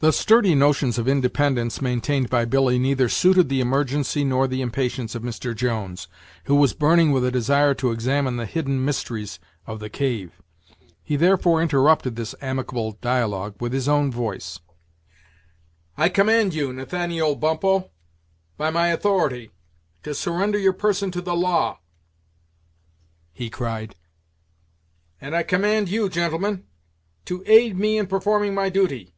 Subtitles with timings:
[0.00, 5.14] The sturdy notions of independence maintained by Billy neither suited the emergency nor the impatience
[5.14, 5.54] of Mr.
[5.54, 6.08] Jones,
[6.46, 10.42] who was burning with a desire to examine the hid den mysteries of the cave.
[11.04, 14.58] He therefore interrupted this amicable dialogue with his own voice;
[15.96, 17.90] "I command you Nathaniel Bumppo,
[18.56, 19.52] by my authority,
[20.02, 21.78] to surrender your person to the law,"
[23.32, 23.94] he cried.
[25.20, 26.64] "And I command you, gentlemen,
[27.26, 29.10] to aid me in performing my duty.